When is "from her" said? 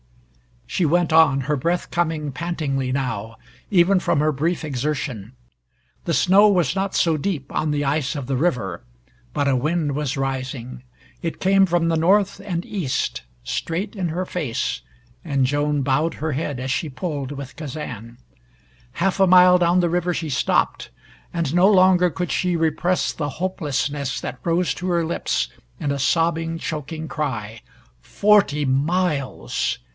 3.99-4.31